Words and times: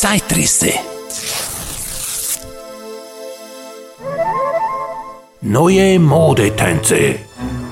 Zeitrisse. 0.00 0.70
Neue 5.40 5.98
Modetänze 5.98 7.16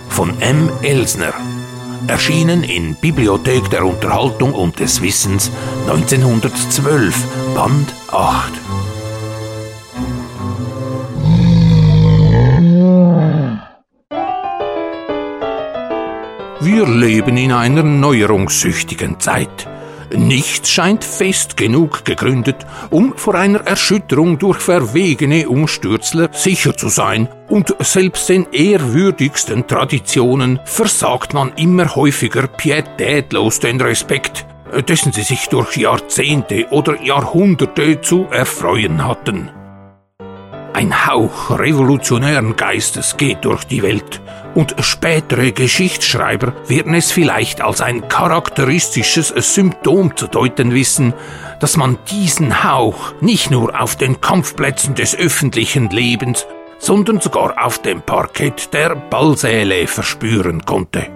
von 0.09 0.35
M. 0.41 0.69
Elsner. 0.83 1.35
Erschienen 2.09 2.65
in 2.65 2.97
Bibliothek 2.97 3.71
der 3.71 3.85
Unterhaltung 3.85 4.55
und 4.55 4.81
des 4.81 5.03
Wissens 5.03 5.53
1912, 5.87 7.15
Band 7.55 7.95
8. 8.11 8.53
Wir 16.61 16.87
leben 16.89 17.37
in 17.37 17.53
einer 17.53 17.85
neuerungssüchtigen 17.85 19.21
Zeit. 19.21 19.69
Nichts 20.15 20.71
scheint 20.71 21.05
fest 21.05 21.57
genug 21.57 22.05
gegründet, 22.05 22.67
um 22.91 23.15
vor 23.17 23.35
einer 23.35 23.61
Erschütterung 23.67 24.39
durch 24.39 24.59
verwegene 24.59 25.49
Umstürzler 25.49 26.29
sicher 26.33 26.77
zu 26.77 26.89
sein, 26.89 27.29
und 27.49 27.75
selbst 27.81 28.29
den 28.29 28.47
ehrwürdigsten 28.53 29.67
Traditionen 29.67 30.61
versagt 30.65 31.35
man 31.35 31.53
immer 31.57 31.95
häufiger 31.95 32.47
pietätlos 32.47 33.61
den 33.61 33.81
Respekt, 33.81 34.47
dessen 34.89 35.13
sie 35.13 35.23
sich 35.23 35.49
durch 35.49 35.77
Jahrzehnte 35.77 36.67
oder 36.71 37.01
Jahrhunderte 37.03 38.01
zu 38.01 38.27
erfreuen 38.31 39.07
hatten. 39.07 39.51
Ein 40.73 41.07
Hauch 41.07 41.59
revolutionären 41.59 42.55
Geistes 42.55 43.17
geht 43.17 43.45
durch 43.45 43.65
die 43.65 43.83
Welt, 43.83 44.21
und 44.57 44.75
spätere 44.81 45.53
Geschichtsschreiber 45.53 46.55
werden 46.67 46.95
es 46.95 47.13
vielleicht 47.13 47.61
als 47.61 47.83
ein 47.83 48.09
charakteristisches 48.09 49.29
Symptom 49.29 50.17
zu 50.17 50.27
deuten 50.27 50.73
wissen, 50.73 51.13
dass 51.61 51.77
man 51.77 51.99
diesen 52.11 52.65
Hauch 52.65 53.13
nicht 53.21 53.51
nur 53.51 53.79
auf 53.79 53.97
den 53.97 54.21
Kampfplätzen 54.21 54.95
des 54.95 55.15
öffentlichen 55.15 55.91
Lebens, 55.91 56.47
sondern 56.79 57.21
sogar 57.21 57.65
auf 57.65 57.81
dem 57.83 58.01
Parkett 58.01 58.73
der 58.73 58.97
Ballsäle 58.97 59.87
verspüren 59.87 60.65
konnte. 60.65 61.07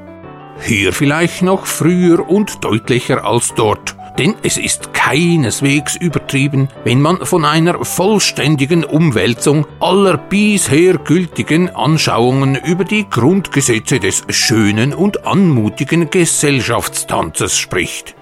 Hier 0.60 0.92
vielleicht 0.92 1.40
noch 1.40 1.64
früher 1.64 2.28
und 2.28 2.62
deutlicher 2.62 3.24
als 3.24 3.54
dort, 3.54 3.96
denn 4.18 4.34
es 4.42 4.56
ist 4.56 4.92
keineswegs 4.92 5.96
übertrieben, 5.96 6.68
wenn 6.84 7.00
man 7.00 7.24
von 7.24 7.44
einer 7.44 7.84
vollständigen 7.84 8.84
Umwälzung 8.84 9.66
aller 9.80 10.16
bisher 10.16 10.98
gültigen 10.98 11.68
Anschauungen 11.74 12.56
über 12.56 12.84
die 12.84 13.08
Grundgesetze 13.08 14.00
des 14.00 14.24
schönen 14.28 14.94
und 14.94 15.26
anmutigen 15.26 16.10
Gesellschaftstanzes 16.10 17.58
spricht. 17.58 18.14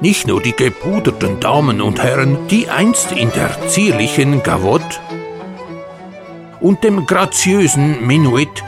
Nicht 0.00 0.26
nur 0.26 0.42
die 0.42 0.52
gepuderten 0.52 1.40
Damen 1.40 1.80
und 1.80 2.02
Herren, 2.02 2.36
die 2.50 2.68
einst 2.68 3.12
in 3.12 3.30
der 3.30 3.68
zierlichen 3.68 4.42
Gavotte 4.42 4.98
und 6.60 6.82
dem 6.82 7.06
graziösen 7.06 8.06
Menuett 8.06 8.64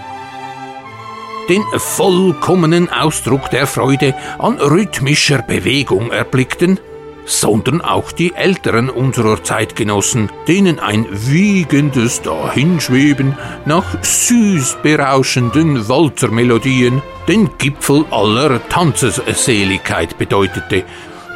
den 1.48 1.62
vollkommenen 1.76 2.90
Ausdruck 2.90 3.50
der 3.50 3.66
Freude 3.66 4.14
an 4.38 4.58
rhythmischer 4.58 5.42
Bewegung 5.42 6.10
erblickten, 6.10 6.80
sondern 7.24 7.80
auch 7.80 8.12
die 8.12 8.34
Älteren 8.34 8.88
unserer 8.88 9.42
Zeitgenossen, 9.42 10.30
denen 10.46 10.78
ein 10.78 11.06
wiegendes 11.10 12.22
Dahinschweben 12.22 13.36
nach 13.64 14.02
süß 14.02 14.78
berauschenden 14.82 15.88
Walzermelodien 15.88 17.02
den 17.28 17.50
Gipfel 17.58 18.04
aller 18.10 18.66
Tanzesseligkeit 18.68 20.16
bedeutete 20.18 20.84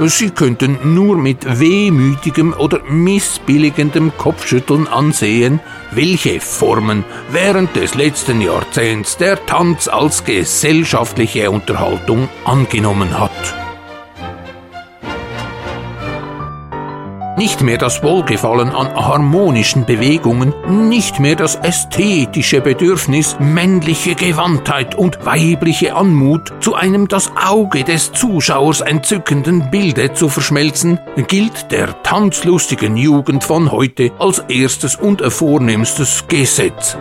Sie 0.08 0.30
könnten 0.30 0.78
nur 0.94 1.18
mit 1.18 1.60
wehmütigem 1.60 2.54
oder 2.54 2.80
missbilligendem 2.88 4.12
Kopfschütteln 4.16 4.88
ansehen, 4.88 5.60
welche 5.90 6.40
Formen 6.40 7.04
während 7.30 7.76
des 7.76 7.94
letzten 7.94 8.40
Jahrzehnts 8.40 9.18
der 9.18 9.44
Tanz 9.44 9.88
als 9.88 10.24
gesellschaftliche 10.24 11.50
Unterhaltung 11.50 12.30
angenommen 12.46 13.18
hat. 13.18 13.59
Nicht 17.40 17.62
mehr 17.62 17.78
das 17.78 18.02
Wohlgefallen 18.02 18.68
an 18.68 18.94
harmonischen 18.94 19.86
Bewegungen, 19.86 20.52
nicht 20.88 21.20
mehr 21.20 21.36
das 21.36 21.54
ästhetische 21.54 22.60
Bedürfnis, 22.60 23.34
männliche 23.40 24.14
Gewandtheit 24.14 24.94
und 24.94 25.24
weibliche 25.24 25.94
Anmut 25.94 26.52
zu 26.60 26.74
einem 26.74 27.08
das 27.08 27.32
Auge 27.42 27.82
des 27.82 28.12
Zuschauers 28.12 28.82
entzückenden 28.82 29.70
Bilde 29.70 30.12
zu 30.12 30.28
verschmelzen, 30.28 31.00
gilt 31.28 31.72
der 31.72 32.02
tanzlustigen 32.02 32.98
Jugend 32.98 33.42
von 33.42 33.72
heute 33.72 34.10
als 34.18 34.40
erstes 34.40 34.96
und 34.96 35.22
vornehmstes 35.22 36.26
Gesetz. 36.28 36.98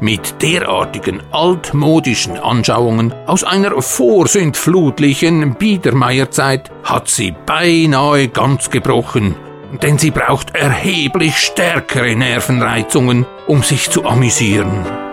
Mit 0.00 0.40
derartigen 0.42 1.22
altmodischen 1.32 2.36
Anschauungen 2.38 3.12
aus 3.26 3.42
einer 3.42 3.82
vorsintflutlichen 3.82 5.54
Biedermeierzeit 5.54 6.70
hat 6.84 7.08
sie 7.08 7.34
beinahe 7.46 8.28
ganz 8.28 8.70
gebrochen, 8.70 9.34
denn 9.82 9.98
sie 9.98 10.12
braucht 10.12 10.54
erheblich 10.54 11.36
stärkere 11.36 12.14
Nervenreizungen, 12.14 13.26
um 13.48 13.64
sich 13.64 13.90
zu 13.90 14.04
amüsieren. 14.04 15.07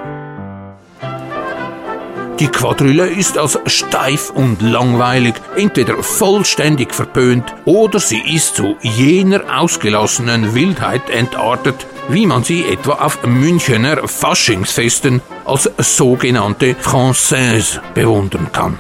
Die 2.40 2.48
Quadrille 2.50 3.08
ist 3.08 3.38
als 3.38 3.58
steif 3.66 4.30
und 4.30 4.62
langweilig 4.62 5.36
entweder 5.56 6.04
vollständig 6.04 6.94
verpönt 6.94 7.46
oder 7.64 8.00
sie 8.00 8.20
ist 8.20 8.56
zu 8.56 8.76
jener 8.82 9.42
ausgelassenen 9.58 10.54
Wildheit 10.54 11.10
entartet, 11.10 11.88
wie 12.10 12.26
man 12.26 12.44
sie 12.44 12.66
etwa 12.66 12.96
auf 12.96 13.26
Münchener 13.26 14.06
Faschingsfesten 14.06 15.22
als 15.46 15.70
sogenannte 15.78 16.74
Française 16.74 17.80
bewundern 17.94 18.52
kann. 18.52 18.78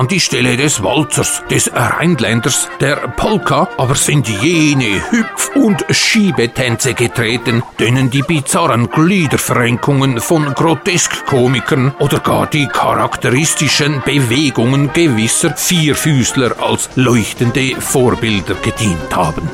An 0.00 0.08
die 0.08 0.18
Stelle 0.18 0.56
des 0.56 0.82
Walzers, 0.82 1.42
des 1.50 1.70
Rheinländers, 1.74 2.70
der 2.80 2.96
Polka 3.18 3.68
aber 3.76 3.94
sind 3.94 4.26
jene 4.30 5.02
Hüpf- 5.10 5.54
und 5.54 5.84
Schiebetänze 5.90 6.94
getreten, 6.94 7.62
denen 7.78 8.08
die 8.08 8.22
bizarren 8.22 8.88
Gliederverrenkungen 8.90 10.18
von 10.18 10.54
Groteskkomikern 10.54 11.92
oder 11.98 12.18
gar 12.20 12.46
die 12.46 12.66
charakteristischen 12.66 14.00
Bewegungen 14.02 14.90
gewisser 14.94 15.54
Vierfüßler 15.54 16.58
als 16.62 16.88
leuchtende 16.94 17.78
Vorbilder 17.78 18.54
gedient 18.54 19.14
haben. 19.14 19.50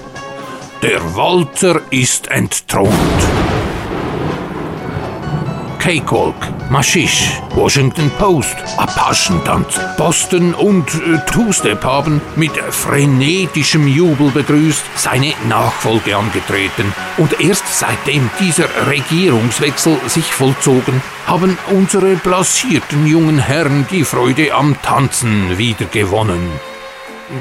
Der 0.80 1.00
Walzer 1.16 1.80
ist 1.90 2.28
entthront. 2.28 2.92
Cakewalk, 5.86 6.34
Maschisch, 6.68 7.30
Washington 7.54 8.10
Post, 8.18 8.56
Apaschentanz, 8.76 9.78
Boston 9.96 10.52
und 10.52 10.84
äh, 10.94 11.24
Two-Step 11.30 11.84
haben 11.84 12.20
mit 12.34 12.56
frenetischem 12.56 13.86
Jubel 13.86 14.32
begrüßt 14.32 14.82
seine 14.96 15.32
Nachfolge 15.48 16.16
angetreten. 16.16 16.92
Und 17.18 17.40
erst 17.40 17.68
seitdem 17.68 18.28
dieser 18.40 18.68
Regierungswechsel 18.88 19.96
sich 20.08 20.24
vollzogen, 20.24 21.00
haben 21.28 21.56
unsere 21.70 22.16
blasierten 22.16 23.06
jungen 23.06 23.38
Herren 23.38 23.86
die 23.88 24.02
Freude 24.02 24.54
am 24.54 24.74
Tanzen 24.82 25.56
wiedergewonnen. 25.56 26.50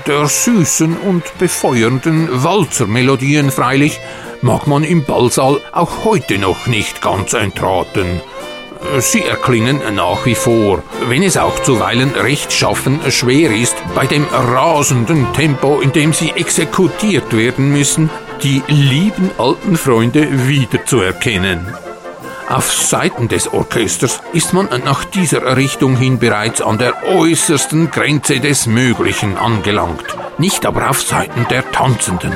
Der 0.06 0.28
süßen 0.28 0.98
und 0.98 1.24
befeuernden 1.40 2.28
Walzermelodien 2.44 3.50
freilich 3.50 4.00
mag 4.42 4.68
man 4.68 4.84
im 4.84 5.04
Ballsaal 5.04 5.60
auch 5.72 6.06
heute 6.06 6.38
noch 6.38 6.68
nicht 6.68 7.02
ganz 7.02 7.34
entraten. 7.34 8.22
Sie 9.00 9.24
erklingen 9.24 9.82
nach 9.96 10.26
wie 10.26 10.36
vor, 10.36 10.84
wenn 11.08 11.24
es 11.24 11.38
auch 11.38 11.60
zuweilen 11.62 12.12
rechtschaffen 12.12 13.00
schwer 13.12 13.52
ist, 13.52 13.76
bei 13.94 14.06
dem 14.06 14.26
rasenden 14.26 15.32
Tempo, 15.34 15.80
in 15.82 15.92
dem 15.92 16.14
sie 16.14 16.32
exekutiert 16.32 17.36
werden 17.36 17.72
müssen, 17.72 18.10
die 18.44 18.62
lieben 18.68 19.32
alten 19.38 19.78
Freunde 19.78 20.48
wiederzuerkennen. 20.48 21.66
Auf 22.48 22.72
Seiten 22.72 23.28
des 23.28 23.52
Orchesters 23.52 24.22
ist 24.34 24.54
man 24.54 24.70
nach 24.84 25.04
dieser 25.04 25.58
Richtung 25.58 25.98
hin 25.98 26.20
bereits 26.20 26.62
an 26.62 26.78
der 26.78 27.04
äußersten 27.08 27.90
Grenze 27.90 28.40
des 28.40 28.68
Möglichen 28.68 29.36
angelangt, 29.36 30.06
nicht 30.38 30.66
aber 30.66 30.90
auf 30.90 31.02
Seiten 31.02 31.48
der 31.50 31.72
Tanzenden. 31.72 32.34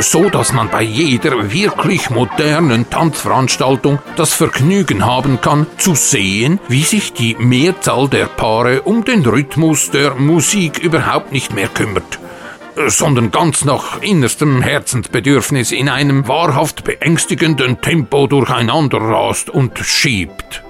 So 0.00 0.28
dass 0.28 0.52
man 0.52 0.68
bei 0.68 0.82
jeder 0.82 1.52
wirklich 1.52 2.10
modernen 2.10 2.90
Tanzveranstaltung 2.90 3.98
das 4.16 4.34
Vergnügen 4.34 5.06
haben 5.06 5.40
kann, 5.40 5.66
zu 5.78 5.94
sehen, 5.94 6.60
wie 6.68 6.82
sich 6.82 7.12
die 7.12 7.34
Mehrzahl 7.38 8.08
der 8.08 8.26
Paare 8.26 8.82
um 8.82 9.04
den 9.04 9.24
Rhythmus 9.24 9.90
der 9.90 10.14
Musik 10.14 10.78
überhaupt 10.78 11.32
nicht 11.32 11.54
mehr 11.54 11.68
kümmert 11.68 12.18
sondern 12.86 13.30
ganz 13.30 13.64
nach 13.64 14.00
innerstem 14.00 14.62
Herzensbedürfnis 14.62 15.72
in 15.72 15.88
einem 15.88 16.28
wahrhaft 16.28 16.84
beängstigenden 16.84 17.80
Tempo 17.80 18.26
durcheinander 18.26 18.98
rast 18.98 19.50
und 19.50 19.78
schiebt. 19.78 20.62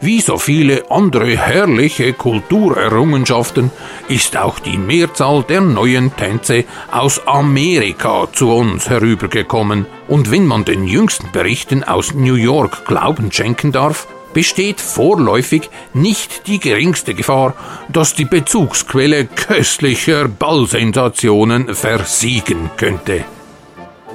Wie 0.00 0.20
so 0.20 0.38
viele 0.38 0.88
andere 0.92 1.36
herrliche 1.36 2.12
Kulturerrungenschaften 2.12 3.72
ist 4.08 4.36
auch 4.36 4.60
die 4.60 4.78
Mehrzahl 4.78 5.42
der 5.42 5.60
neuen 5.60 6.14
Tänze 6.14 6.64
aus 6.92 7.26
Amerika 7.26 8.28
zu 8.32 8.52
uns 8.52 8.88
herübergekommen. 8.88 9.86
Und 10.06 10.30
wenn 10.30 10.46
man 10.46 10.64
den 10.64 10.86
jüngsten 10.86 11.32
Berichten 11.32 11.82
aus 11.82 12.14
New 12.14 12.36
York 12.36 12.84
Glauben 12.86 13.32
schenken 13.32 13.72
darf, 13.72 14.06
besteht 14.32 14.80
vorläufig 14.80 15.68
nicht 15.94 16.46
die 16.46 16.60
geringste 16.60 17.14
Gefahr, 17.14 17.54
dass 17.88 18.14
die 18.14 18.24
Bezugsquelle 18.24 19.26
köstlicher 19.26 20.28
Ballsensationen 20.28 21.74
versiegen 21.74 22.70
könnte. 22.76 23.24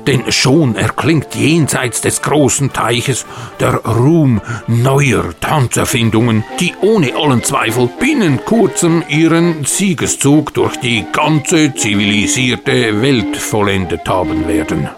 Denn 0.08 0.32
schon 0.32 0.76
erklingt 0.76 1.34
jenseits 1.36 2.02
des 2.02 2.22
großen 2.22 2.74
Teiches 2.74 3.26
der 3.60 3.76
Ruhm 3.86 4.42
neuer 4.68 5.34
Tanzerfindungen, 5.40 6.44
die 6.60 6.74
ohne 6.82 7.16
allen 7.16 7.44
Zweifel 7.44 7.90
binnen 8.00 8.44
kurzem 8.44 9.04
ihren 9.08 9.64
Siegeszug 9.64 10.54
durch 10.54 10.76
die 10.78 11.06
ganze 11.12 11.74
zivilisierte 11.74 13.02
Welt 13.02 13.38
vollendet 13.38 14.08
haben 14.08 14.48
werden. 14.48 14.90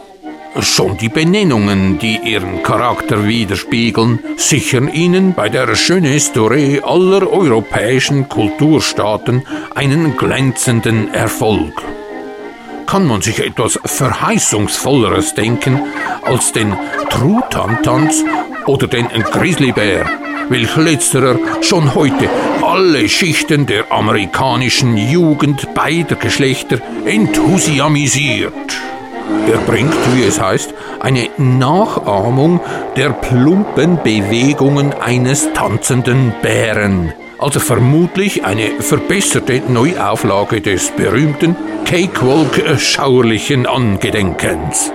Schon 0.62 0.98
die 0.98 1.10
Benennungen, 1.10 2.00
die 2.00 2.18
ihren 2.24 2.64
Charakter 2.64 3.28
widerspiegeln, 3.28 4.20
sichern 4.38 4.88
ihnen 4.88 5.34
bei 5.34 5.50
der 5.50 5.74
Jeunesse 5.74 6.32
Dorée 6.32 6.82
aller 6.82 7.30
europäischen 7.30 8.30
Kulturstaaten 8.30 9.46
einen 9.76 10.16
glänzenden 10.16 11.14
Erfolg. 11.14 11.84
Kann 12.86 13.08
man 13.08 13.22
sich 13.22 13.40
etwas 13.40 13.80
Verheißungsvolleres 13.84 15.34
denken 15.34 15.82
als 16.22 16.52
den 16.52 16.76
Truthahn-Tanz 17.10 18.24
oder 18.68 18.88
den 18.88 19.08
Grizzlybär, 19.08 20.06
welch 20.50 20.76
letzterer 20.78 21.38
schon 21.62 21.96
heute 21.96 22.30
alle 22.64 23.10
Schichten 23.10 23.66
der 23.66 23.92
amerikanischen 23.92 24.98
Jugend 24.98 25.74
beider 25.74 26.16
Geschlechter 26.16 26.80
enthusiamisiert? 27.06 28.54
Er 29.50 29.58
bringt, 29.58 29.96
wie 30.14 30.24
es 30.24 30.40
heißt, 30.40 30.74
eine 31.00 31.30
Nachahmung 31.38 32.60
der 32.96 33.10
plumpen 33.10 33.98
Bewegungen 34.04 34.94
eines 34.94 35.52
tanzenden 35.54 36.34
Bären. 36.42 37.14
Also 37.38 37.60
vermutlich 37.60 38.46
eine 38.46 38.82
verbesserte 38.82 39.62
Neuauflage 39.68 40.62
des 40.62 40.92
berühmten 40.92 41.56
Cakewalk-schauerlichen 41.86 43.66
Angedenkens. 43.66 44.92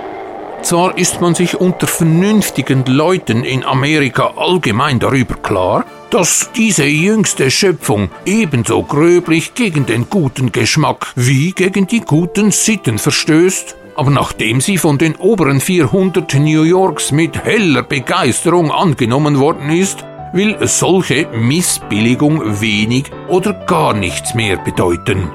Zwar 0.62 0.98
ist 0.98 1.20
man 1.20 1.34
sich 1.34 1.58
unter 1.58 1.86
vernünftigen 1.86 2.84
Leuten 2.86 3.44
in 3.44 3.64
Amerika 3.64 4.34
allgemein 4.36 4.98
darüber 4.98 5.34
klar, 5.36 5.84
dass 6.10 6.50
diese 6.54 6.84
jüngste 6.84 7.50
Schöpfung 7.50 8.10
ebenso 8.26 8.82
gröblich 8.82 9.54
gegen 9.54 9.86
den 9.86 10.10
guten 10.10 10.52
Geschmack 10.52 11.12
wie 11.14 11.52
gegen 11.52 11.86
die 11.86 12.00
guten 12.00 12.50
Sitten 12.50 12.98
verstößt 12.98 13.76
aber 14.00 14.10
nachdem 14.10 14.62
sie 14.62 14.78
von 14.78 14.96
den 14.96 15.14
oberen 15.16 15.60
400 15.60 16.34
New 16.34 16.62
Yorks 16.62 17.12
mit 17.12 17.44
heller 17.44 17.82
Begeisterung 17.82 18.70
angenommen 18.70 19.38
worden 19.38 19.68
ist, 19.68 20.06
will 20.32 20.56
solche 20.66 21.26
Missbilligung 21.28 22.60
wenig 22.60 23.10
oder 23.28 23.52
gar 23.52 23.94
nichts 23.94 24.34
mehr 24.34 24.56
bedeuten. 24.56 25.30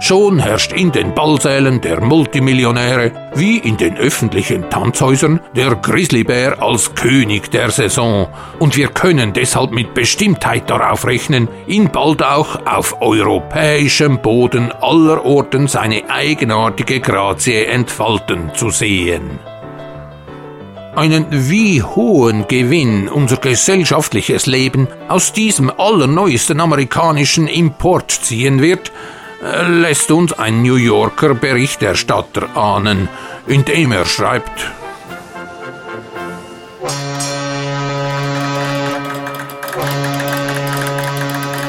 Schon 0.00 0.38
herrscht 0.38 0.72
in 0.72 0.92
den 0.92 1.12
Ballsälen 1.12 1.80
der 1.80 2.00
Multimillionäre 2.00 3.10
wie 3.34 3.58
in 3.58 3.76
den 3.76 3.96
öffentlichen 3.96 4.70
Tanzhäusern 4.70 5.40
der 5.56 5.74
Grizzlybär 5.74 6.62
als 6.62 6.94
König 6.94 7.50
der 7.50 7.70
Saison 7.70 8.28
und 8.60 8.76
wir 8.76 8.88
können 8.88 9.32
deshalb 9.32 9.72
mit 9.72 9.94
Bestimmtheit 9.94 10.70
darauf 10.70 11.04
rechnen, 11.04 11.48
ihn 11.66 11.90
bald 11.90 12.22
auch 12.22 12.64
auf 12.64 13.02
europäischem 13.02 14.22
Boden 14.22 14.70
aller 14.70 15.24
Orten 15.24 15.66
seine 15.66 16.08
eigenartige 16.08 17.00
Grazie 17.00 17.64
entfalten 17.64 18.52
zu 18.54 18.70
sehen. 18.70 19.40
Einen 20.98 21.26
wie 21.30 21.80
hohen 21.80 22.48
Gewinn 22.48 23.08
unser 23.08 23.36
gesellschaftliches 23.36 24.46
Leben 24.46 24.88
aus 25.06 25.32
diesem 25.32 25.70
allerneuesten 25.70 26.60
amerikanischen 26.60 27.46
Import 27.46 28.10
ziehen 28.10 28.60
wird, 28.60 28.90
lässt 29.68 30.10
uns 30.10 30.32
ein 30.32 30.60
New 30.60 30.74
Yorker 30.74 31.34
Berichterstatter 31.34 32.56
ahnen, 32.56 33.08
indem 33.46 33.92
er 33.92 34.06
schreibt, 34.06 34.72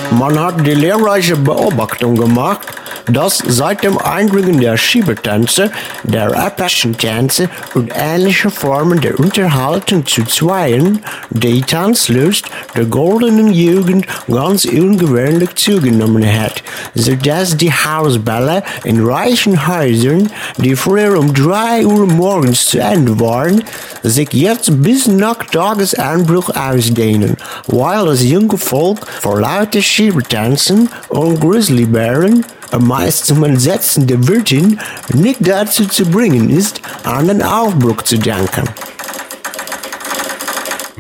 Man 0.09 0.39
hat 0.39 0.65
die 0.65 0.73
lehrreiche 0.73 1.37
Beobachtung 1.37 2.15
gemacht, 2.15 2.67
dass 3.11 3.43
seit 3.47 3.83
dem 3.83 3.97
Einbringen 3.97 4.59
der 4.59 4.77
Schiebertänze, 4.77 5.71
der 6.03 6.37
Appalachen-Tänze 6.37 7.49
und 7.73 7.91
ähnliche 7.95 8.49
Formen 8.49 9.01
der 9.01 9.19
Unterhaltung 9.19 10.05
zu 10.05 10.23
Zweien 10.25 10.99
die 11.29 11.61
Tanzlust 11.61 12.45
der 12.75 12.85
goldenen 12.85 13.53
Jugend 13.53 14.05
ganz 14.27 14.65
ungewöhnlich 14.65 15.55
zugenommen 15.55 16.25
hat, 16.25 16.63
sodass 16.93 17.57
die 17.57 17.71
Hausbälle 17.71 18.63
in 18.83 19.05
reichen 19.05 19.67
Häusern, 19.67 20.31
die 20.57 20.75
früher 20.75 21.17
um 21.17 21.33
drei 21.33 21.85
Uhr 21.85 22.05
morgens 22.05 22.65
zu 22.67 22.79
Ende 22.79 23.19
waren, 23.19 23.63
sich 24.03 24.31
jetzt 24.33 24.81
bis 24.81 25.07
nach 25.07 25.43
Tagesanbruch 25.45 26.49
ausdehnen, 26.55 27.35
weil 27.67 28.05
das 28.05 28.23
junge 28.23 28.57
Volk 28.57 28.99
vor 29.21 29.39
lauter 29.39 29.81
Schiebertanzen 29.81 30.89
und 31.09 31.39
Grizzlybären 31.39 32.45
am 32.71 32.87
meisten 32.87 33.43
Entsetzen 33.43 34.07
der 34.07 34.27
Wirtin 34.27 34.79
nicht 35.13 35.47
dazu 35.47 35.85
zu 35.85 36.05
bringen 36.05 36.49
ist, 36.49 36.81
an 37.03 37.27
den 37.27 37.41
Aufbruch 37.41 38.01
zu 38.03 38.17
denken. 38.17 38.63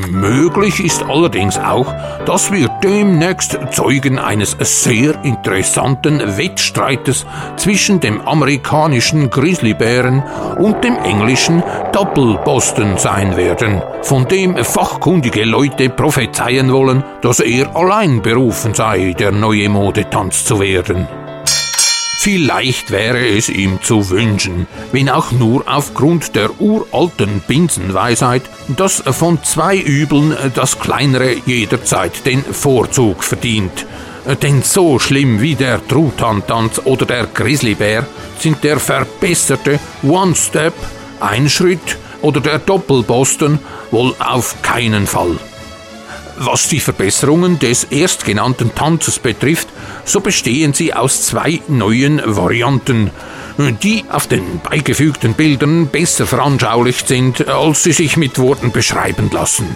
Möglich 0.07 0.83
ist 0.83 1.03
allerdings 1.03 1.57
auch, 1.57 1.93
dass 2.25 2.51
wir 2.53 2.69
demnächst 2.81 3.59
Zeugen 3.71 4.17
eines 4.17 4.55
sehr 4.61 5.21
interessanten 5.25 6.37
Wettstreites 6.37 7.25
zwischen 7.57 7.99
dem 7.99 8.21
amerikanischen 8.21 9.29
Grizzlybären 9.29 10.23
und 10.57 10.83
dem 10.85 10.95
englischen 10.97 11.61
Doppelboston 11.91 12.97
sein 12.97 13.35
werden, 13.35 13.81
von 14.01 14.25
dem 14.25 14.55
fachkundige 14.63 15.43
Leute 15.43 15.89
prophezeien 15.89 16.71
wollen, 16.71 17.03
dass 17.21 17.41
er 17.41 17.75
allein 17.75 18.21
berufen 18.21 18.73
sei, 18.73 19.13
der 19.19 19.31
neue 19.31 19.67
Modetanz 19.67 20.45
zu 20.45 20.61
werden. 20.61 21.07
Vielleicht 22.21 22.91
wäre 22.91 23.25
es 23.29 23.47
ihm 23.47 23.81
zu 23.81 24.09
wünschen, 24.09 24.67
wenn 24.91 25.07
auch 25.07 25.31
nur 25.31 25.63
aufgrund 25.65 26.35
der 26.35 26.59
uralten 26.59 27.41
Binsenweisheit, 27.47 28.41
dass 28.75 29.01
von 29.11 29.41
zwei 29.45 29.77
Übeln 29.77 30.35
das 30.53 30.81
kleinere 30.81 31.37
jederzeit 31.45 32.25
den 32.25 32.43
Vorzug 32.43 33.23
verdient. 33.23 33.85
Denn 34.41 34.63
so 34.63 34.99
schlimm 34.99 35.39
wie 35.39 35.55
der 35.55 35.79
Truthantanz 35.87 36.81
oder 36.83 37.05
der 37.05 37.25
Grizzlybär 37.25 38.05
sind 38.37 38.65
der 38.65 38.81
verbesserte 38.81 39.79
One-Step, 40.03 40.73
ein 41.21 41.49
Schritt 41.49 41.97
oder 42.21 42.41
der 42.41 42.59
Doppelboston 42.59 43.59
wohl 43.91 44.13
auf 44.19 44.61
keinen 44.61 45.07
Fall. 45.07 45.37
Was 46.41 46.69
die 46.69 46.79
Verbesserungen 46.79 47.59
des 47.59 47.83
erstgenannten 47.83 48.73
Tanzes 48.73 49.19
betrifft, 49.19 49.67
so 50.05 50.21
bestehen 50.21 50.73
sie 50.73 50.93
aus 50.93 51.23
zwei 51.23 51.59
neuen 51.67 52.21
Varianten, 52.23 53.11
die 53.83 54.05
auf 54.09 54.27
den 54.27 54.61
beigefügten 54.61 55.33
Bildern 55.33 55.87
besser 55.87 56.25
veranschaulicht 56.25 57.09
sind, 57.09 57.45
als 57.49 57.83
sie 57.83 57.91
sich 57.91 58.15
mit 58.15 58.39
Worten 58.39 58.71
beschreiben 58.71 59.29
lassen. 59.33 59.75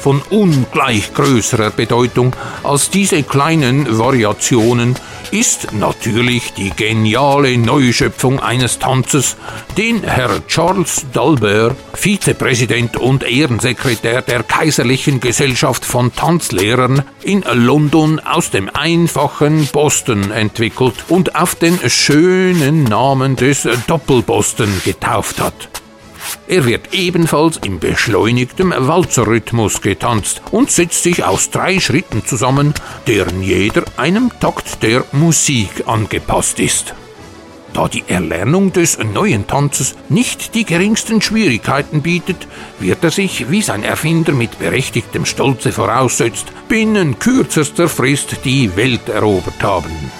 Von 0.00 0.22
ungleich 0.30 1.12
größerer 1.12 1.70
Bedeutung 1.70 2.34
als 2.62 2.88
diese 2.88 3.22
kleinen 3.22 3.98
Variationen 3.98 4.96
ist 5.30 5.72
natürlich 5.72 6.54
die 6.54 6.70
geniale 6.70 7.56
Neuschöpfung 7.58 8.40
eines 8.40 8.78
Tanzes, 8.78 9.36
den 9.76 10.02
Herr 10.02 10.46
Charles 10.46 11.04
Dalbert, 11.12 11.76
Vizepräsident 11.92 12.96
und 12.96 13.24
Ehrensekretär 13.24 14.22
der 14.22 14.42
Kaiserlichen 14.42 15.20
Gesellschaft 15.20 15.84
von 15.84 16.14
Tanzlehrern, 16.14 17.02
in 17.22 17.44
London 17.52 18.20
aus 18.20 18.50
dem 18.50 18.70
einfachen 18.72 19.66
Boston 19.66 20.30
entwickelt 20.30 20.94
und 21.08 21.36
auf 21.36 21.54
den 21.54 21.78
schönen 21.88 22.84
Namen 22.84 23.36
des 23.36 23.68
Doppelboston 23.86 24.80
getauft 24.84 25.40
hat. 25.40 25.68
Er 26.46 26.64
wird 26.64 26.92
ebenfalls 26.92 27.58
im 27.64 27.78
beschleunigten 27.78 28.72
Walzerrhythmus 28.76 29.80
getanzt 29.80 30.42
und 30.50 30.70
setzt 30.70 31.02
sich 31.02 31.24
aus 31.24 31.50
drei 31.50 31.80
Schritten 31.80 32.24
zusammen, 32.24 32.74
deren 33.06 33.42
jeder 33.42 33.84
einem 33.96 34.30
Takt 34.40 34.82
der 34.82 35.04
Musik 35.12 35.84
angepasst 35.86 36.58
ist. 36.60 36.94
Da 37.72 37.88
die 37.88 38.04
Erlernung 38.08 38.72
des 38.72 38.98
neuen 38.98 39.46
Tanzes 39.46 39.94
nicht 40.08 40.54
die 40.54 40.64
geringsten 40.64 41.20
Schwierigkeiten 41.22 42.02
bietet, 42.02 42.48
wird 42.80 43.04
er 43.04 43.10
sich, 43.10 43.50
wie 43.50 43.62
sein 43.62 43.84
Erfinder 43.84 44.32
mit 44.32 44.58
berechtigtem 44.58 45.24
Stolze 45.24 45.70
voraussetzt, 45.70 46.46
binnen 46.68 47.18
kürzester 47.18 47.88
Frist 47.88 48.44
die 48.44 48.74
Welt 48.76 49.08
erobert 49.08 49.62
haben. 49.62 50.10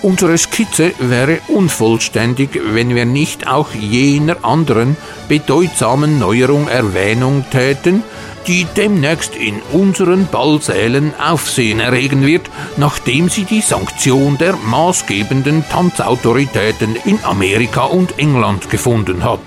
Unsere 0.00 0.38
Skizze 0.38 0.92
wäre 1.00 1.40
unvollständig, 1.48 2.50
wenn 2.72 2.94
wir 2.94 3.04
nicht 3.04 3.48
auch 3.48 3.72
jener 3.74 4.36
anderen 4.44 4.96
bedeutsamen 5.28 6.20
Neuerung 6.20 6.68
Erwähnung 6.68 7.44
täten, 7.50 8.04
die 8.46 8.64
demnächst 8.76 9.34
in 9.34 9.60
unseren 9.72 10.26
Ballsälen 10.26 11.12
Aufsehen 11.18 11.80
erregen 11.80 12.24
wird, 12.24 12.48
nachdem 12.76 13.28
sie 13.28 13.44
die 13.44 13.60
Sanktion 13.60 14.38
der 14.38 14.54
maßgebenden 14.56 15.64
Tanzautoritäten 15.68 16.96
in 17.04 17.18
Amerika 17.24 17.84
und 17.84 18.18
England 18.18 18.70
gefunden 18.70 19.24
hat. 19.24 19.40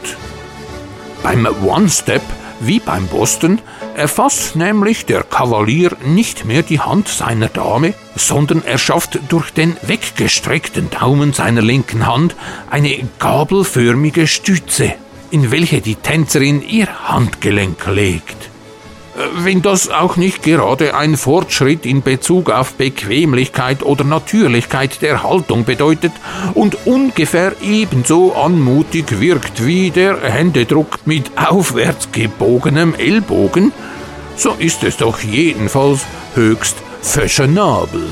Beim 1.24 1.48
One-Step, 1.66 2.24
wie 2.60 2.80
beim 2.80 3.08
Boston, 3.08 3.60
erfasst 3.96 4.56
nämlich 4.56 5.06
der 5.06 5.24
Kavalier 5.24 5.96
nicht 6.06 6.46
mehr 6.46 6.62
die 6.62 6.80
Hand 6.80 7.08
seiner 7.08 7.48
Dame, 7.48 7.94
sondern 8.16 8.64
er 8.64 8.78
schafft 8.78 9.20
durch 9.30 9.52
den 9.52 9.78
weggestreckten 9.82 10.90
Daumen 10.90 11.34
seiner 11.34 11.62
linken 11.62 12.06
Hand 12.06 12.36
eine 12.70 13.08
gabelförmige 13.20 14.28
Stütze, 14.28 14.94
in 15.32 15.52
welche 15.52 15.82
die 15.82 15.96
Tänzerin 15.96 16.62
ihr 16.62 16.88
Handgelenk 17.10 17.86
legt. 17.88 18.51
Wenn 19.36 19.62
das 19.62 19.90
auch 19.90 20.16
nicht 20.16 20.42
gerade 20.42 20.96
ein 20.96 21.18
Fortschritt 21.18 21.86
in 21.86 22.02
Bezug 22.02 22.50
auf 22.50 22.74
Bequemlichkeit 22.76 23.84
oder 23.84 24.06
Natürlichkeit 24.06 25.02
der 25.02 25.24
Haltung 25.24 25.66
bedeutet 25.66 26.14
und 26.54 26.86
ungefähr 26.86 27.54
ebenso 27.62 28.34
anmutig 28.34 29.20
wirkt 29.20 29.66
wie 29.66 29.92
der 29.92 30.22
Händedruck 30.22 31.00
mit 31.06 31.32
aufwärts 31.36 32.10
gebogenem 32.14 32.96
Ellbogen, 32.96 33.74
so 34.38 34.52
ist 34.58 34.84
es 34.84 34.98
doch 34.98 35.20
jedenfalls 35.20 36.06
höchst 36.36 36.78
fashionabel. 37.02 38.08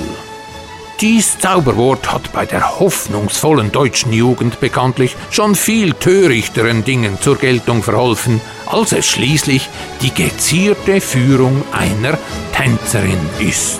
Dies 1.02 1.40
Zauberwort 1.40 2.12
hat 2.12 2.34
bei 2.34 2.46
der 2.46 2.78
hoffnungsvollen 2.78 3.72
deutschen 3.72 4.12
Jugend 4.12 4.60
bekanntlich 4.60 5.16
schon 5.32 5.56
viel 5.56 5.94
törichteren 5.94 6.84
Dingen 6.84 7.22
zur 7.22 7.38
Geltung 7.38 7.84
verholfen, 7.84 8.42
als 8.66 8.92
es 8.92 9.06
schließlich 9.06 9.70
die 10.02 10.14
gezierte 10.14 11.00
Führung 11.00 11.64
einer 11.72 12.18
Tänzerin 12.54 13.18
ist. 13.40 13.80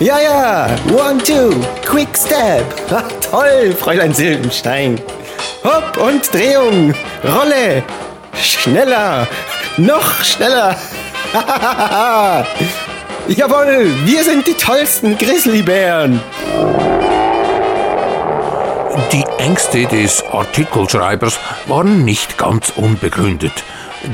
Ja, 0.00 0.18
ja, 0.20 0.76
one, 0.88 1.22
two, 1.22 1.50
quick 1.84 2.16
step. 2.16 2.64
Ach, 2.90 3.04
toll, 3.30 3.76
Fräulein 3.78 4.14
Silbenstein. 4.14 4.98
Hopp 5.62 5.98
und 5.98 6.32
Drehung, 6.32 6.94
Rolle, 7.22 7.82
schneller, 8.40 9.28
noch 9.76 10.24
schneller. 10.24 10.78
Jawohl, 13.28 13.92
wir 14.04 14.22
sind 14.22 14.46
die 14.46 14.54
tollsten 14.54 15.18
Grizzlybären. 15.18 16.20
Die 19.10 19.24
Ängste 19.38 19.86
des 19.86 20.22
Artikelschreibers 20.30 21.40
waren 21.66 22.04
nicht 22.04 22.38
ganz 22.38 22.72
unbegründet. 22.76 23.64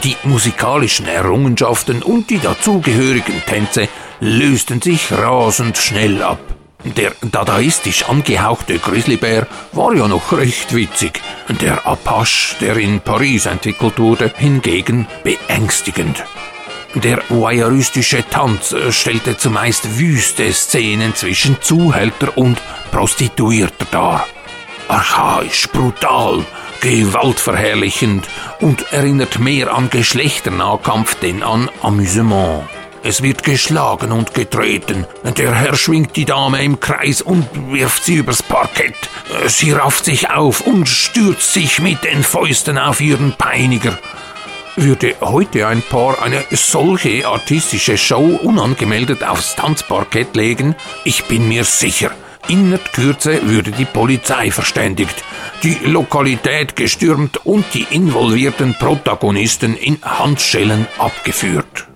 Die 0.02 0.16
musikalischen 0.22 1.06
Errungenschaften 1.06 2.02
und 2.02 2.30
die 2.30 2.38
dazugehörigen 2.38 3.42
Tänze 3.44 3.88
lösten 4.20 4.80
sich 4.80 5.12
rasend 5.12 5.76
schnell 5.76 6.22
ab. 6.22 6.40
Der 6.84 7.12
dadaistisch 7.20 8.08
angehauchte 8.08 8.78
Grizzlybär 8.78 9.46
war 9.72 9.92
ja 9.92 10.08
noch 10.08 10.32
recht 10.32 10.74
witzig, 10.74 11.20
der 11.48 11.86
Apache, 11.86 12.56
der 12.62 12.78
in 12.78 13.00
Paris 13.00 13.44
entwickelt 13.44 13.98
wurde, 13.98 14.32
hingegen 14.38 15.06
beängstigend. 15.22 16.24
Der 16.94 17.22
voyeuristische 17.28 18.24
Tanz 18.28 18.72
äh, 18.72 18.90
stellte 18.90 19.36
zumeist 19.36 19.98
wüste 19.98 20.52
Szenen 20.52 21.14
zwischen 21.14 21.60
Zuhälter 21.60 22.36
und 22.36 22.60
Prostituierter 22.90 23.86
dar. 23.92 24.26
Archaisch, 24.88 25.68
brutal, 25.68 26.44
gewaltverherrlichend 26.80 28.26
und 28.60 28.92
erinnert 28.92 29.38
mehr 29.38 29.72
an 29.72 29.88
Geschlechternahkampf 29.88 31.14
denn 31.16 31.44
an 31.44 31.70
Amüsement. 31.80 32.64
Es 33.04 33.22
wird 33.22 33.44
geschlagen 33.44 34.10
und 34.10 34.34
getreten. 34.34 35.06
Der 35.38 35.54
Herr 35.54 35.76
schwingt 35.76 36.16
die 36.16 36.24
Dame 36.24 36.62
im 36.62 36.80
Kreis 36.80 37.22
und 37.22 37.46
wirft 37.72 38.04
sie 38.04 38.16
übers 38.16 38.42
Parkett. 38.42 38.96
Sie 39.46 39.70
rafft 39.72 40.04
sich 40.04 40.28
auf 40.28 40.60
und 40.60 40.88
stürzt 40.88 41.52
sich 41.52 41.80
mit 41.80 42.04
den 42.04 42.22
Fäusten 42.24 42.76
auf 42.76 43.00
ihren 43.00 43.32
Peiniger. 43.38 43.96
Würde 44.76 45.16
heute 45.20 45.66
ein 45.66 45.82
Paar 45.82 46.22
eine 46.22 46.44
solche 46.50 47.26
artistische 47.26 47.98
Show 47.98 48.38
unangemeldet 48.42 49.24
aufs 49.24 49.56
Tanzparkett 49.56 50.36
legen, 50.36 50.74
ich 51.04 51.24
bin 51.24 51.48
mir 51.48 51.64
sicher, 51.64 52.12
Innert 52.48 52.92
Kürze 52.92 53.48
würde 53.48 53.70
die 53.70 53.84
Polizei 53.84 54.50
verständigt, 54.50 55.22
die 55.62 55.76
Lokalität 55.84 56.74
gestürmt 56.74 57.44
und 57.46 57.64
die 57.74 57.86
involvierten 57.90 58.74
Protagonisten 58.74 59.76
in 59.76 59.98
Handschellen 60.02 60.86
abgeführt. 60.98 61.86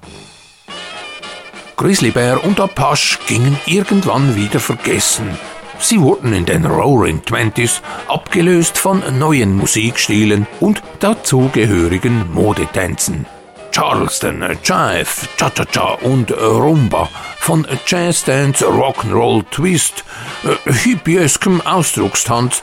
Grizzlybär 1.76 2.44
und 2.44 2.60
Apache 2.60 3.18
gingen 3.26 3.58
irgendwann 3.66 4.36
wieder 4.36 4.60
vergessen. 4.60 5.36
Sie 5.84 6.00
wurden 6.00 6.32
in 6.32 6.46
den 6.46 6.64
Roaring 6.64 7.22
Twenties 7.26 7.82
abgelöst 8.08 8.78
von 8.78 9.02
neuen 9.18 9.54
Musikstilen 9.54 10.46
und 10.58 10.82
dazugehörigen 11.00 12.32
Modetänzen. 12.32 13.26
Charleston, 13.70 14.42
Jive, 14.62 15.28
Cha-Cha-Cha 15.36 15.98
und 16.00 16.32
Rumba, 16.32 17.10
von 17.38 17.66
Jazzdance, 17.86 18.64
Rock'n'Roll, 18.64 19.44
Twist, 19.50 20.04
äh, 20.44 20.72
hippieskem 20.72 21.60
Ausdruckstanz, 21.60 22.62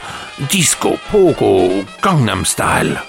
Disco, 0.52 0.98
Pogo, 1.12 1.84
Gangnam 2.02 2.44
Style. 2.44 3.04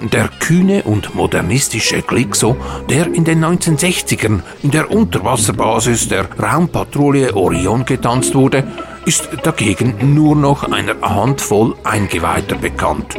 Der 0.00 0.28
kühne 0.38 0.84
und 0.84 1.16
modernistische 1.16 2.02
Glixo, 2.02 2.56
der 2.88 3.12
in 3.12 3.24
den 3.24 3.44
1960ern 3.44 4.42
in 4.62 4.70
der 4.70 4.92
Unterwasserbasis 4.92 6.08
der 6.08 6.28
Raumpatrouille 6.38 7.34
Orion 7.34 7.84
getanzt 7.84 8.36
wurde, 8.36 8.64
ist 9.04 9.28
dagegen 9.42 10.14
nur 10.14 10.36
noch 10.36 10.64
einer 10.64 11.00
Handvoll 11.00 11.74
Eingeweihter 11.84 12.56
bekannt. 12.56 13.16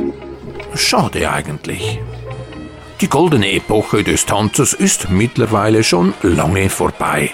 Schade 0.75 1.29
eigentlich. 1.29 1.99
Die 3.01 3.09
goldene 3.09 3.51
Epoche 3.51 4.03
des 4.03 4.25
Tanzes 4.25 4.73
ist 4.73 5.09
mittlerweile 5.09 5.83
schon 5.83 6.13
lange 6.21 6.69
vorbei. 6.69 7.31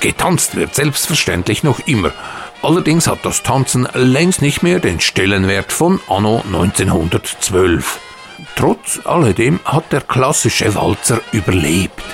Getanzt 0.00 0.56
wird 0.56 0.74
selbstverständlich 0.74 1.62
noch 1.62 1.80
immer. 1.86 2.12
Allerdings 2.62 3.06
hat 3.06 3.20
das 3.22 3.42
Tanzen 3.42 3.88
längst 3.94 4.42
nicht 4.42 4.62
mehr 4.62 4.80
den 4.80 5.00
Stellenwert 5.00 5.72
von 5.72 6.00
Anno 6.08 6.42
1912. 6.44 8.00
Trotz 8.56 9.00
alledem 9.04 9.60
hat 9.64 9.92
der 9.92 10.02
klassische 10.02 10.74
Walzer 10.74 11.20
überlebt. 11.32 12.04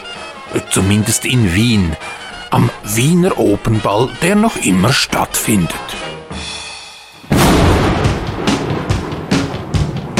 Zumindest 0.71 1.25
in 1.25 1.55
Wien. 1.55 1.97
Am 2.51 2.71
Wiener 2.85 3.39
Opernball, 3.39 4.09
der 4.23 4.37
noch 4.37 4.57
immer 4.57 4.93
stattfindet. 4.93 5.75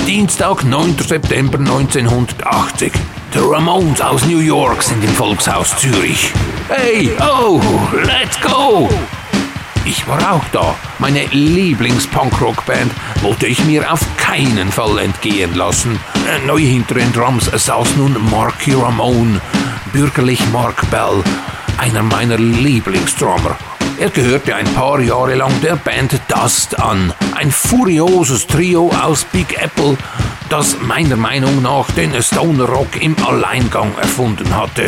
Dienstag, 0.07 0.65
9. 0.65 0.97
September 0.99 1.59
1980. 1.59 2.93
The 3.33 3.39
Ramones 3.41 4.01
aus 4.01 4.25
New 4.27 4.39
York 4.39 4.83
sind 4.83 5.03
im 5.03 5.11
Volkshaus 5.11 5.77
Zürich. 5.79 6.33
Hey, 6.69 7.11
oh, 7.21 7.61
let's 8.05 8.41
go! 8.41 8.89
Ich 9.85 10.07
war 10.09 10.33
auch 10.33 10.45
da. 10.53 10.75
Meine 10.99 11.27
Lieblings-Punkrock-Band 11.27 12.93
wollte 13.23 13.47
ich 13.47 13.65
mir 13.65 13.93
auf 13.93 14.01
keinen 14.17 14.73
Fall 14.73 14.99
entgehen 14.99 15.55
lassen. 15.55 15.99
Neu 16.47 16.59
hinter 16.59 16.95
den 16.95 17.13
Drums 17.13 17.47
saß 17.47 17.97
nun 17.97 18.17
Marky 18.31 18.73
Ramone, 18.75 19.41
bürgerlich 19.93 20.41
Mark 20.53 20.91
Bell, 20.91 21.23
einer 21.79 22.03
meiner 22.03 22.39
Lieblingsdrummer. 22.39 23.57
Er 23.99 24.11
gehörte 24.11 24.55
ein 24.55 24.67
paar 24.75 25.01
Jahre 25.01 25.35
lang 25.35 25.53
der 25.63 25.77
Band 25.77 26.21
Dust 26.29 26.79
an, 26.79 27.13
ein 27.35 27.51
furioses 27.51 28.47
Trio 28.47 28.91
aus 29.03 29.25
Big 29.25 29.61
Apple, 29.61 29.97
das 30.51 30.77
meiner 30.83 31.17
Meinung 31.17 31.63
nach 31.63 31.91
den 31.93 32.21
Stoner 32.23 32.65
Rock 32.65 33.01
im 33.01 33.17
Alleingang 33.27 33.93
erfunden 34.01 34.55
hatte. 34.55 34.85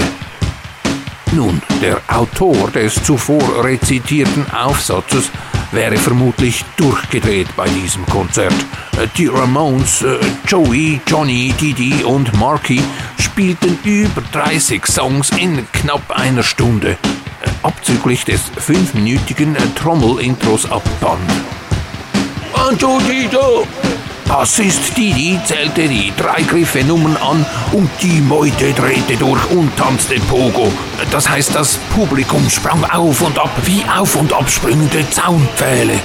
Nun, 1.33 1.63
der 1.81 2.01
Autor 2.09 2.71
des 2.71 3.03
zuvor 3.03 3.65
rezitierten 3.65 4.47
Aufsatzes 4.51 5.31
wäre 5.73 5.97
vermutlich 5.97 6.65
durchgedreht 6.77 7.49
bei 7.57 7.69
diesem 7.69 8.05
Konzert. 8.07 8.55
Die 9.17 9.27
Ramones, 9.27 10.03
äh, 10.03 10.19
Joey, 10.47 11.01
Johnny, 11.07 11.55
Didi 11.61 12.05
und 12.05 12.39
Marky 12.39 12.81
spielten 13.19 13.79
über 13.85 14.23
30 14.33 14.87
Songs 14.87 15.31
in 15.31 15.67
knapp 15.73 16.11
einer 16.11 16.43
Stunde. 16.43 16.97
abzüglich 17.63 18.25
des 18.25 18.43
fünfminütigen 18.59 19.57
Trommelintros 19.75 20.71
abband. 20.71 21.21
Antonito! 22.53 23.67
Bassist 24.29 24.95
Didi 24.95 25.41
zählte 25.43 25.89
die 25.89 26.13
drei 26.15 26.43
Griffenummern 26.43 27.17
an 27.17 27.47
und 27.73 27.91
die 28.03 28.21
Meute 28.21 28.75
drehte 28.75 29.17
durch 29.17 29.51
und 29.51 29.75
tanzte 29.75 30.21
Pogo. 30.21 30.71
Das 31.11 31.29
heißt, 31.29 31.55
das 31.55 31.79
Publikum 31.95 32.51
sprang 32.51 32.85
auf 32.85 33.23
und 33.23 33.39
ab 33.39 33.51
wie 33.65 33.83
auf 33.97 34.17
und 34.17 34.35
abspringende 34.35 35.09
Zaunpfähle 35.09 35.99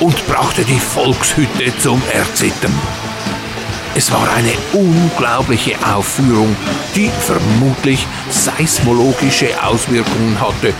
und 0.00 0.26
brachte 0.28 0.64
die 0.64 0.80
Volkshütte 0.80 1.76
zum 1.78 2.00
Erzittern. 2.10 2.72
Es 3.94 4.10
war 4.10 4.26
eine 4.32 4.52
unglaubliche 4.72 5.74
Aufführung, 5.94 6.56
die 6.96 7.10
vermutlich 7.20 8.06
seismologische 8.30 9.62
Auswirkungen 9.62 10.40
hatte, 10.40 10.72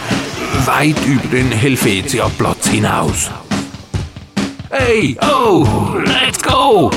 weit 0.65 1.05
über 1.05 1.37
den 1.37 1.53
Helvetia-Platz 1.53 2.69
hinaus. 2.69 3.31
Hey, 4.75 5.19
oh, 5.21 6.01
let's 6.07 6.43
go! 6.43 6.91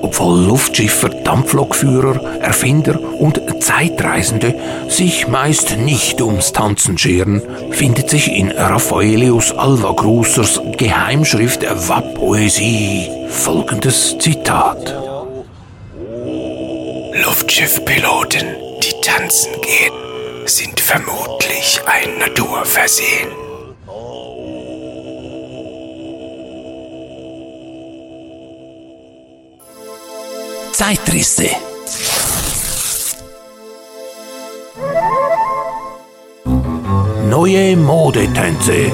Obwohl 0.00 0.46
Luftschiffer, 0.46 1.10
Dampflokführer, 1.10 2.40
Erfinder 2.40 2.98
und 2.98 3.38
Zeitreisende 3.62 4.54
sich 4.88 5.28
meist 5.28 5.76
nicht 5.76 6.22
ums 6.22 6.52
Tanzen 6.52 6.96
scheren, 6.96 7.42
findet 7.70 8.08
sich 8.08 8.32
in 8.32 8.50
Raffaelius 8.50 9.52
Alva 9.52 9.92
Grusers 9.92 10.58
Geheimschrift 10.78 11.66
Wappoesie 11.86 13.10
folgendes 13.28 14.16
Zitat. 14.18 14.96
Luftschiffpiloten, 17.26 18.46
tanzen 19.04 19.52
gehen, 19.60 19.92
sind 20.46 20.80
vermutlich 20.80 21.80
ein 21.86 22.18
Naturversehen. 22.18 23.28
Zeitrisse. 30.72 31.50
Neue 37.28 37.76
Modetänze 37.76 38.90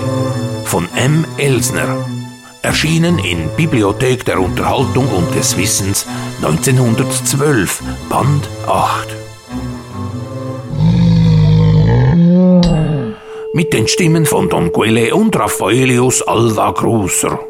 von 0.64 0.88
M. 0.96 1.24
Elsner. 1.36 2.04
Erschienen 2.62 3.18
in 3.20 3.48
Bibliothek 3.56 4.24
der 4.24 4.40
Unterhaltung 4.40 5.08
und 5.08 5.34
des 5.34 5.56
Wissens 5.56 6.04
1912, 6.42 7.82
Band 8.08 8.48
8. 8.66 9.19
Mit 13.60 13.74
den 13.74 13.88
Stimmen 13.88 14.24
von 14.24 14.48
Don 14.48 14.72
Quelle 14.72 15.14
und 15.14 15.36
Raffaelius 15.36 16.22
Alva 16.22 16.70
Gruser. 16.70 17.40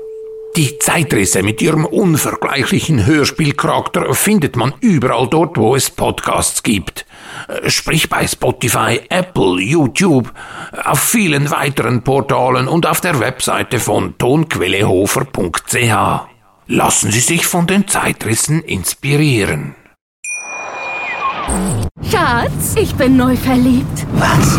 Die 0.56 0.76
Zeitrisse 0.80 1.44
mit 1.44 1.62
ihrem 1.62 1.84
unvergleichlichen 1.84 3.06
Hörspielcharakter 3.06 4.12
findet 4.12 4.56
man 4.56 4.74
überall 4.80 5.28
dort, 5.28 5.56
wo 5.56 5.76
es 5.76 5.88
Podcasts 5.88 6.64
gibt. 6.64 7.06
Sprich 7.68 8.08
bei 8.08 8.26
Spotify, 8.26 9.02
Apple, 9.08 9.60
YouTube, 9.60 10.32
auf 10.84 10.98
vielen 10.98 11.48
weiteren 11.52 12.02
Portalen 12.02 12.66
und 12.66 12.86
auf 12.86 13.00
der 13.00 13.20
Webseite 13.20 13.78
von 13.78 14.18
tonquellehofer.ch. 14.18 16.26
Lassen 16.66 17.12
Sie 17.12 17.20
sich 17.20 17.46
von 17.46 17.68
den 17.68 17.86
Zeitrissen 17.86 18.64
inspirieren. 18.64 19.76
Schatz, 22.10 22.74
ich 22.74 22.96
bin 22.96 23.16
neu 23.16 23.36
verliebt. 23.36 24.04
Was? 24.14 24.58